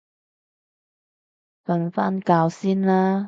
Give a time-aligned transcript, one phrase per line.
[1.65, 3.19] 瞓返覺先啦